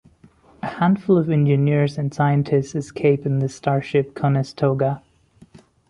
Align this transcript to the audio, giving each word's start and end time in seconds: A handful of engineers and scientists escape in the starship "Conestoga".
A 0.63 0.65
handful 0.65 1.15
of 1.15 1.29
engineers 1.29 1.95
and 1.95 2.11
scientists 2.11 2.73
escape 2.73 3.23
in 3.23 3.37
the 3.37 3.47
starship 3.47 4.15
"Conestoga". 4.15 5.03